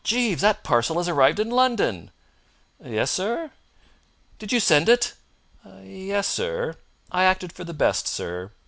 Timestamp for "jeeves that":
0.03-0.63